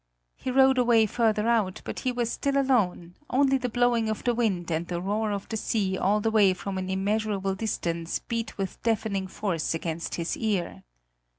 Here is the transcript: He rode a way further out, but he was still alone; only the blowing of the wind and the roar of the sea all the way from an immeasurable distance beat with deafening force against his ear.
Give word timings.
He 0.35 0.49
rode 0.49 0.79
a 0.79 0.83
way 0.83 1.05
further 1.05 1.47
out, 1.47 1.83
but 1.85 1.99
he 1.99 2.11
was 2.11 2.31
still 2.31 2.57
alone; 2.57 3.13
only 3.29 3.59
the 3.59 3.69
blowing 3.69 4.09
of 4.09 4.23
the 4.23 4.33
wind 4.33 4.71
and 4.71 4.87
the 4.87 4.99
roar 4.99 5.29
of 5.31 5.47
the 5.49 5.57
sea 5.57 5.95
all 5.95 6.19
the 6.19 6.31
way 6.31 6.55
from 6.55 6.79
an 6.79 6.89
immeasurable 6.89 7.53
distance 7.53 8.17
beat 8.17 8.57
with 8.57 8.81
deafening 8.81 9.27
force 9.27 9.75
against 9.75 10.15
his 10.15 10.35
ear. 10.35 10.81